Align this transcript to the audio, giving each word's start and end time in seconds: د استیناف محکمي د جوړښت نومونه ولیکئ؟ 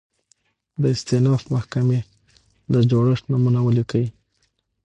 د 0.81 0.83
استیناف 0.95 1.41
محکمي 1.53 1.99
د 2.73 2.75
جوړښت 2.89 3.25
نومونه 3.31 3.59
ولیکئ؟ 3.63 4.05